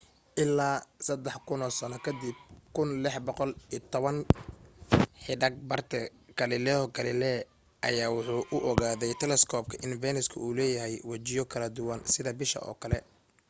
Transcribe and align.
ilaa 0.41 0.77
sadax 1.07 1.37
kuno 1.47 1.67
sano 1.79 1.97
kadib 2.05 2.37
1610 2.75 4.17
xidag 5.23 5.55
barte 5.69 5.99
galileo 6.39 6.81
galilei 6.95 7.39
ayaa 7.87 8.13
waxa 8.15 8.33
uu 8.37 8.45
ku 8.49 8.57
ogaaday 8.71 9.13
telescope 9.21 9.71
in 9.85 9.91
venus 10.03 10.27
uu 10.43 10.51
leeyahay 10.59 10.95
wajiyo 11.09 11.43
kala 11.51 11.67
duwan 11.75 12.01
sida 12.13 12.31
bisha 12.39 12.59
oo 12.69 12.75
kale 12.81 12.97